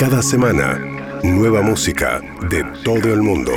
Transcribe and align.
Cada 0.00 0.20
semana, 0.20 0.80
nueva 1.22 1.62
música 1.62 2.20
de 2.50 2.64
todo 2.82 3.14
el 3.14 3.22
mundo. 3.22 3.52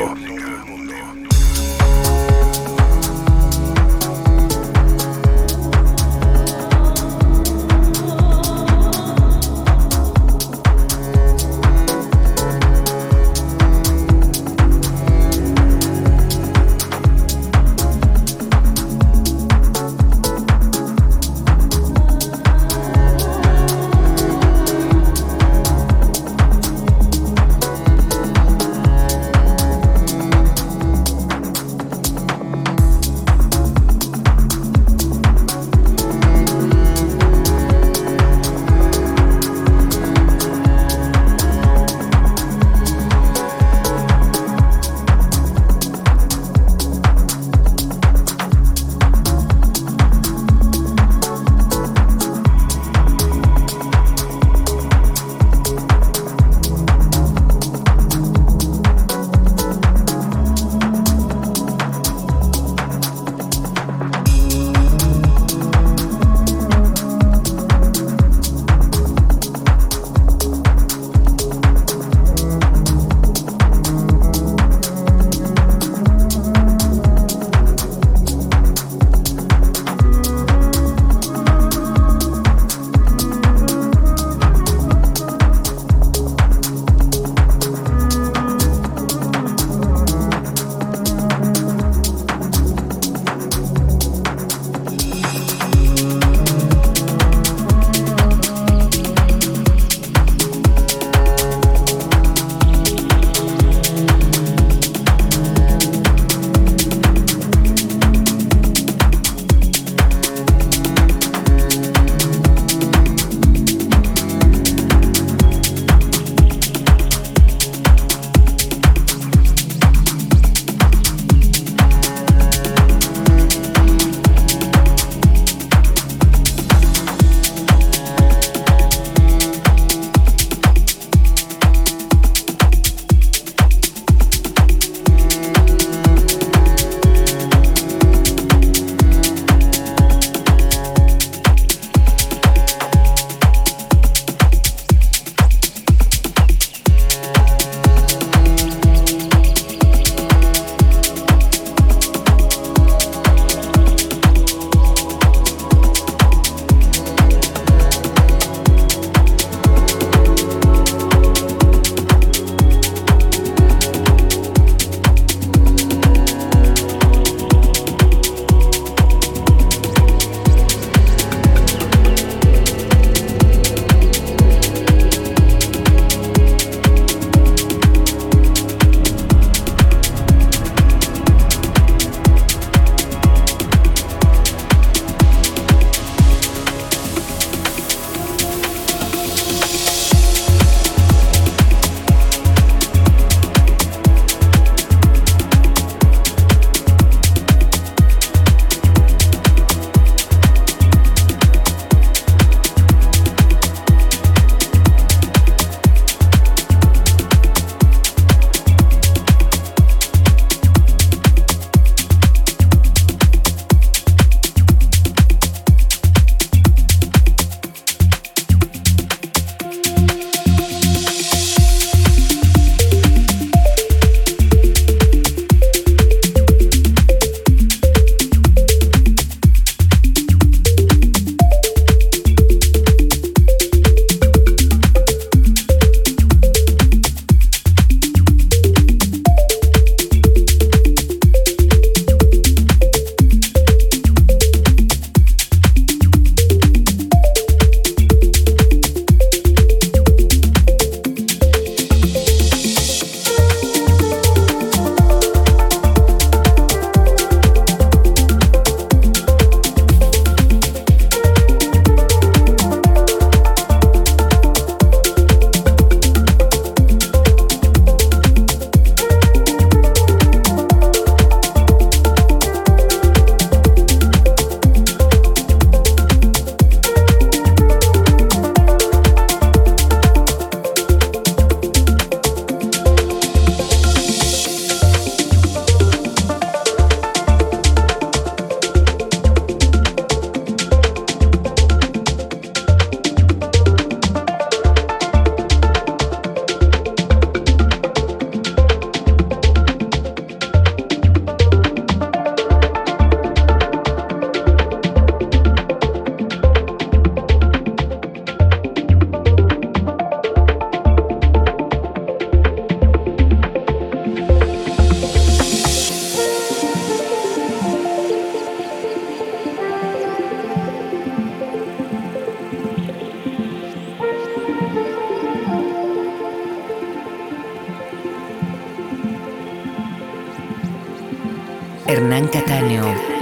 Hernán 332.48 333.21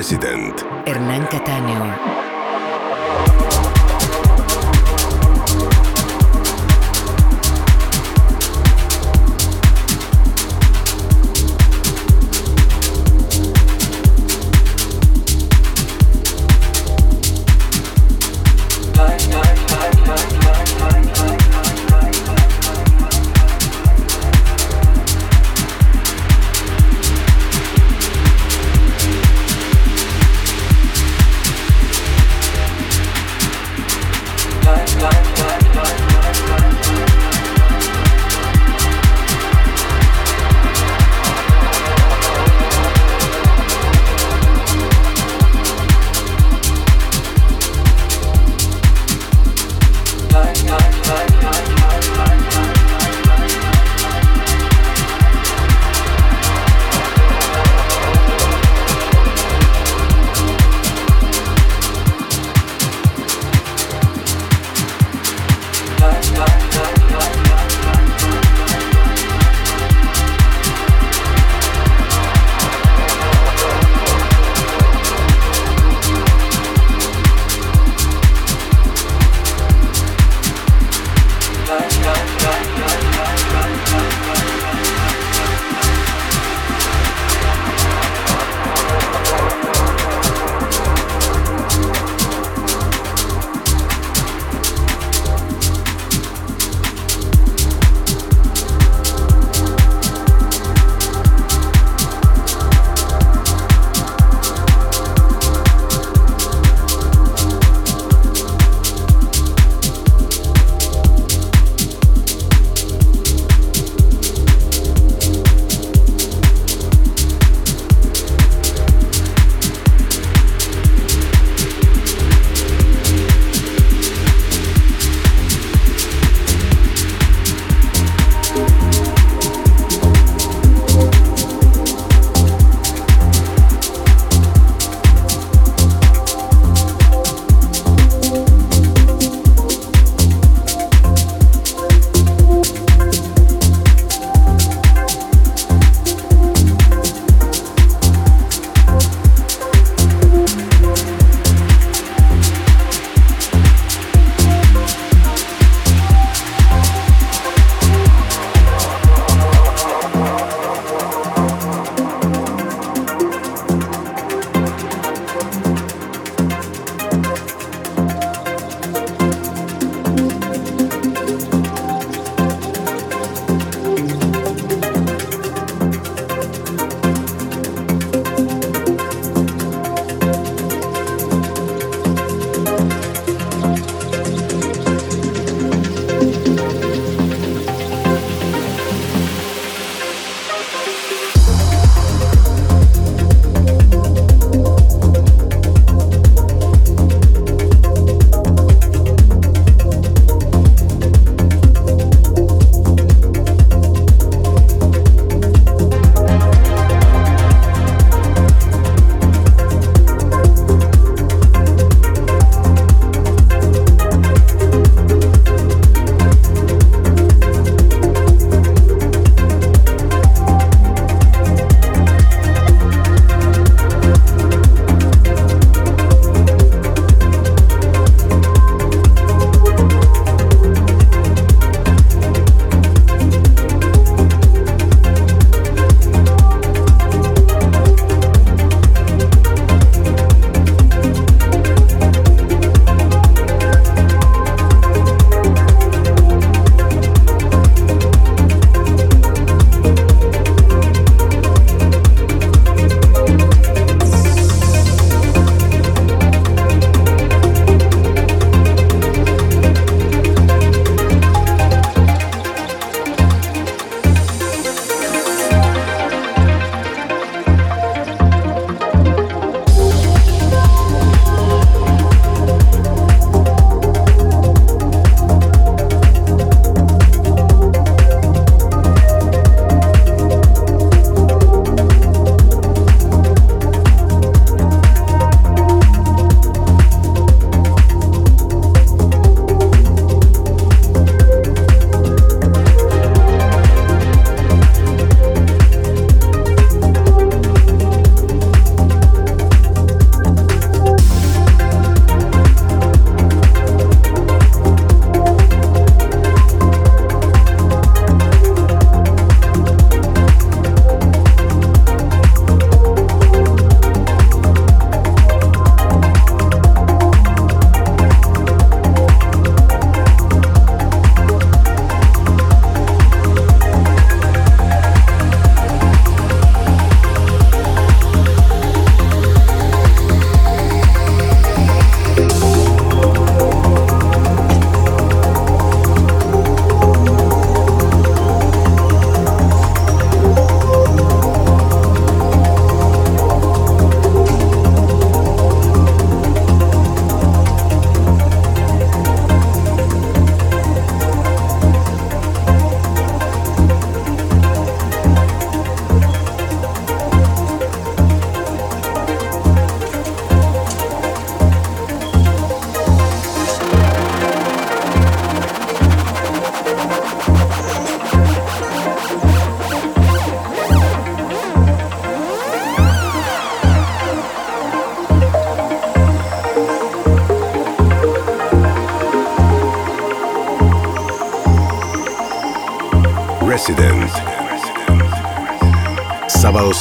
Resident. 0.00 0.64
Hernán 0.86 1.26
Cataño. 1.26 2.29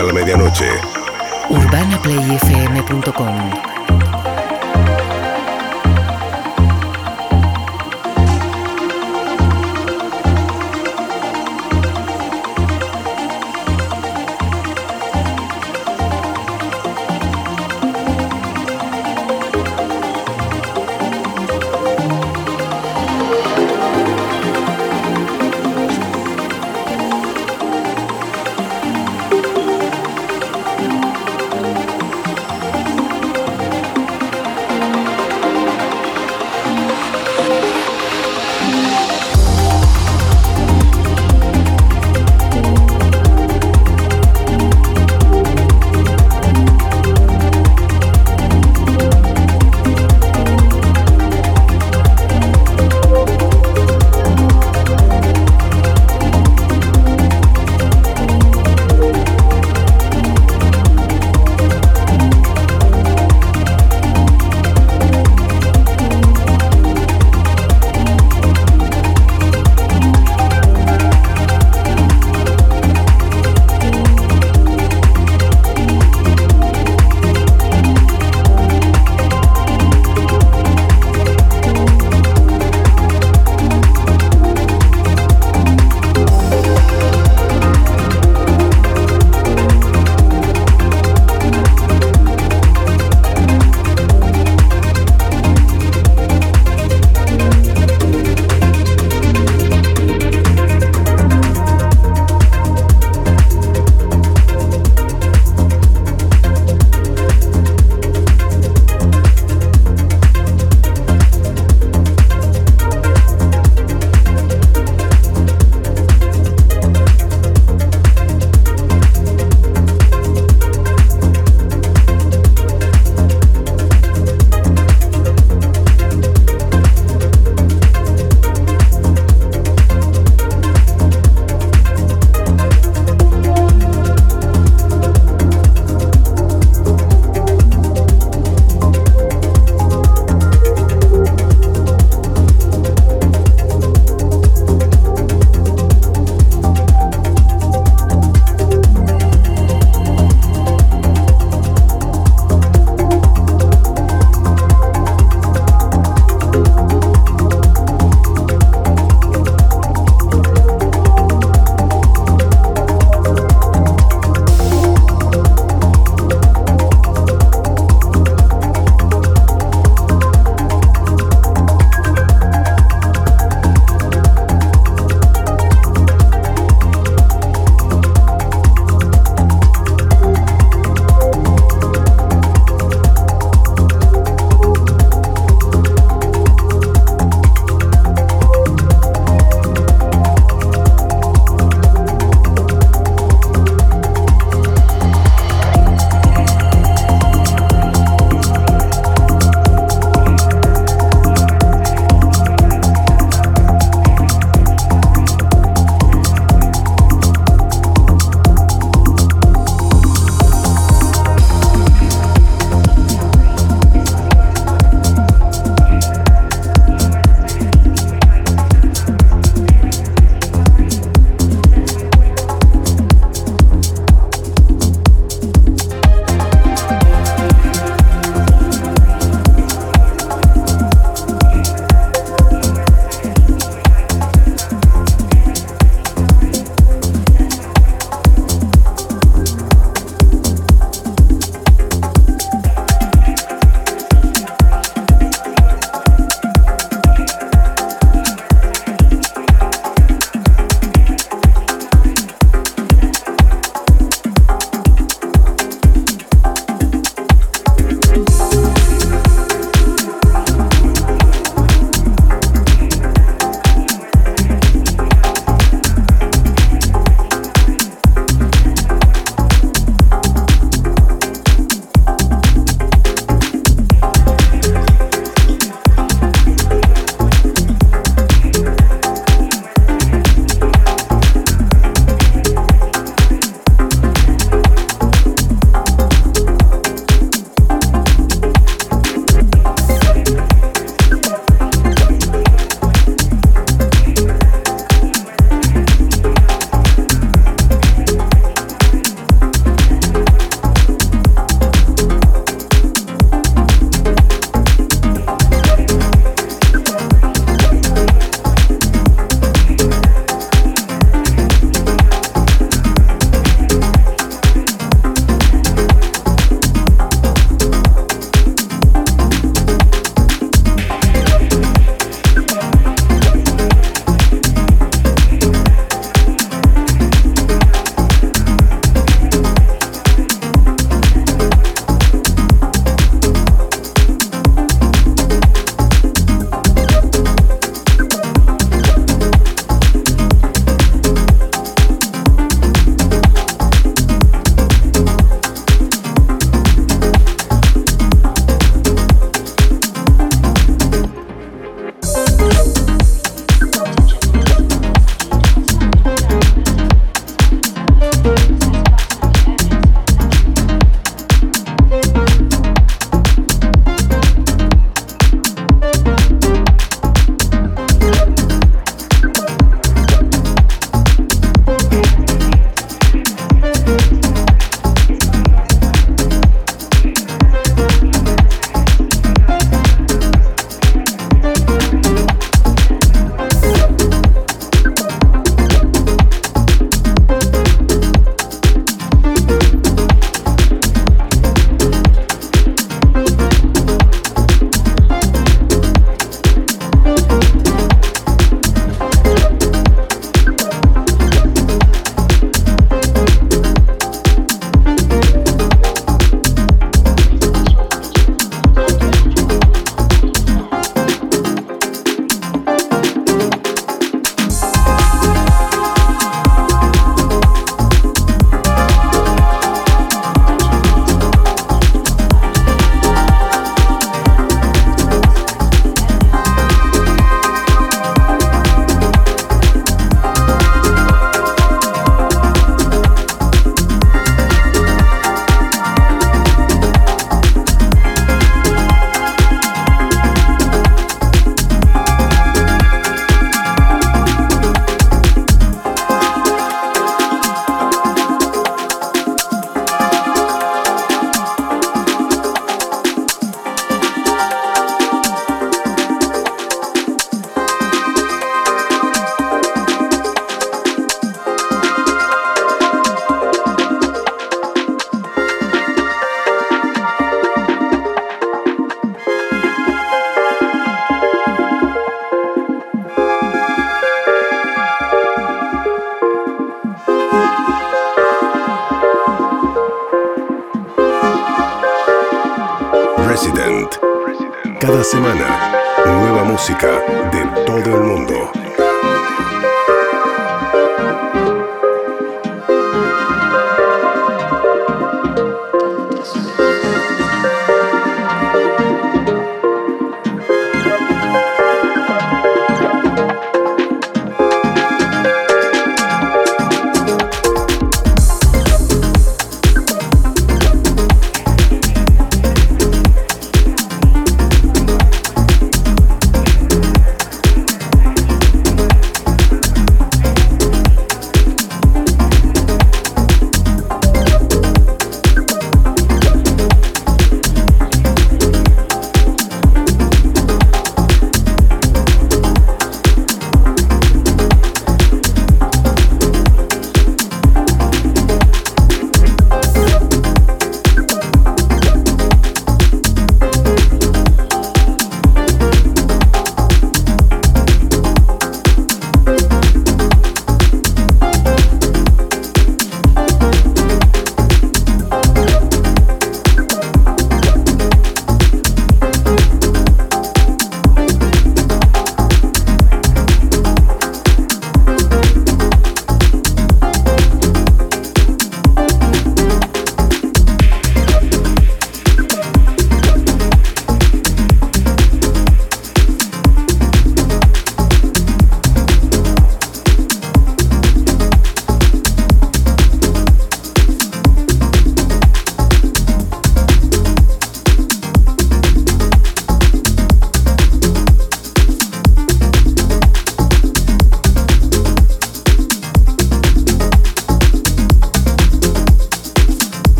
A 0.00 0.02
la 0.02 0.12
medianoche. 0.12 0.68
UrbanaPlayFM.com 1.50 3.73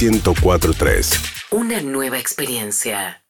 1043. 0.00 1.10
Una 1.50 1.80
nueva 1.80 2.18
experiencia. 2.18 3.24